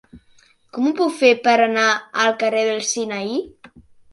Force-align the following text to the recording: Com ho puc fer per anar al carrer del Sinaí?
Com 0.77 0.87
ho 0.87 0.93
puc 1.01 1.13
fer 1.17 1.29
per 1.47 1.53
anar 1.67 1.85
al 2.25 2.35
carrer 2.45 2.65
del 2.71 2.83
Sinaí? 2.93 3.39